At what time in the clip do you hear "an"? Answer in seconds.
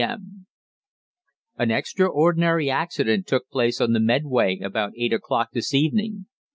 1.59-1.69